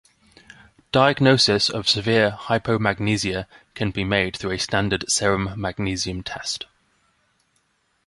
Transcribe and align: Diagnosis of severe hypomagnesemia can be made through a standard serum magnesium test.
Diagnosis 0.91 1.69
of 1.69 1.87
severe 1.87 2.31
hypomagnesemia 2.31 3.45
can 3.75 3.91
be 3.91 4.03
made 4.03 4.35
through 4.35 4.49
a 4.53 4.57
standard 4.57 5.05
serum 5.07 5.51
magnesium 5.57 6.23
test. 6.23 6.65